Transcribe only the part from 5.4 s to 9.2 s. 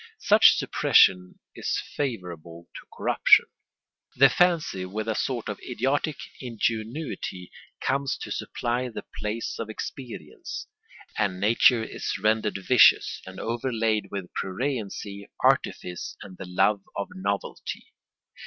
of idiotic ingenuity comes to supply the